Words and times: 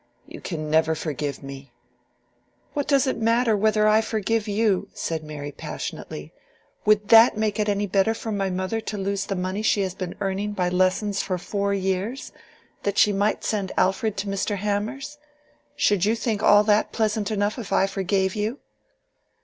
"You 0.25 0.41
can 0.41 0.71
never 0.71 0.95
forgive 0.95 1.43
me." 1.43 1.71
"What 2.73 2.87
does 2.87 3.05
it 3.05 3.19
matter 3.19 3.55
whether 3.55 3.87
I 3.87 4.01
forgive 4.01 4.47
you?" 4.47 4.87
said 4.95 5.23
Mary, 5.23 5.51
passionately. 5.51 6.33
"Would 6.85 7.09
that 7.09 7.37
make 7.37 7.59
it 7.59 7.69
any 7.69 7.85
better 7.85 8.15
for 8.15 8.31
my 8.31 8.49
mother 8.49 8.81
to 8.81 8.97
lose 8.97 9.27
the 9.27 9.35
money 9.35 9.61
she 9.61 9.81
has 9.81 9.93
been 9.93 10.15
earning 10.19 10.53
by 10.53 10.69
lessons 10.69 11.21
for 11.21 11.37
four 11.37 11.75
years, 11.75 12.31
that 12.81 12.97
she 12.97 13.13
might 13.13 13.43
send 13.43 13.73
Alfred 13.77 14.17
to 14.17 14.27
Mr. 14.27 14.57
Hanmer's? 14.57 15.19
Should 15.75 16.03
you 16.05 16.15
think 16.15 16.41
all 16.41 16.63
that 16.63 16.91
pleasant 16.91 17.29
enough 17.29 17.59
if 17.59 17.71
I 17.71 17.85
forgave 17.85 18.35
you?" 18.35 18.57